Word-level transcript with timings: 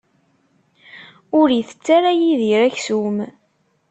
Ur 1.39 1.47
itett 1.59 1.85
ara 1.97 2.11
Yidir 2.19 2.61
aksum. 2.67 3.17